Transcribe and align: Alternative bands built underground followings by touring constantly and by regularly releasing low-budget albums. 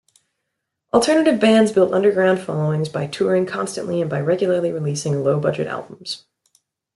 Alternative 0.95 1.39
bands 1.39 1.71
built 1.71 1.93
underground 1.93 2.41
followings 2.41 2.89
by 2.89 3.05
touring 3.05 3.45
constantly 3.45 4.01
and 4.01 4.09
by 4.09 4.19
regularly 4.19 4.71
releasing 4.71 5.23
low-budget 5.23 5.67
albums. 5.67 6.25